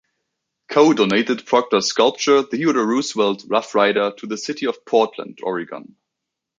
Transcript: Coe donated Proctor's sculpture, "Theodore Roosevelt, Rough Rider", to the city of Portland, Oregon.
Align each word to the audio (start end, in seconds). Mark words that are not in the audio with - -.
Coe 0.67 0.93
donated 0.93 1.45
Proctor's 1.45 1.85
sculpture, 1.85 2.41
"Theodore 2.41 2.87
Roosevelt, 2.87 3.43
Rough 3.47 3.75
Rider", 3.75 4.11
to 4.17 4.25
the 4.25 4.35
city 4.35 4.65
of 4.65 4.83
Portland, 4.83 5.37
Oregon. 5.43 5.95